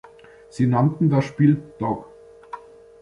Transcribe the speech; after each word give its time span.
Sie 0.49 0.65
nannten 0.65 1.11
das 1.11 1.25
Spiel 1.25 1.61
«Dog». 1.77 2.07